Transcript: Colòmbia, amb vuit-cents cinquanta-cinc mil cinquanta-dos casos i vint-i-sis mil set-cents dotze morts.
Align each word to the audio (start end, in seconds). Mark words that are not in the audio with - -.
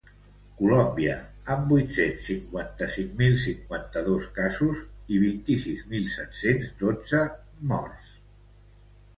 Colòmbia, 0.59 1.17
amb 1.55 1.73
vuit-cents 1.73 2.29
cinquanta-cinc 2.31 3.13
mil 3.19 3.37
cinquanta-dos 3.43 4.31
casos 4.39 4.81
i 5.17 5.21
vint-i-sis 5.27 5.85
mil 5.93 6.11
set-cents 6.17 6.73
dotze 6.85 7.21
morts. 7.75 8.11